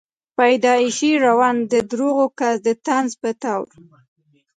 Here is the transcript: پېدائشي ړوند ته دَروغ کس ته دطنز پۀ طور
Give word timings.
پېدائشي 0.37 1.11
ړوند 1.23 1.61
ته 1.71 1.79
دَروغ 1.91 2.19
کس 2.39 2.55
ته 2.63 2.63
دطنز 2.65 3.11
پۀ 3.21 3.31
طور 3.41 3.67